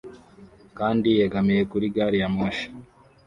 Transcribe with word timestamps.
kandi 0.77 1.07
yegamiye 1.19 1.61
kuri 1.71 1.85
gari 1.95 2.17
ya 2.21 2.29
moshi 2.35 2.67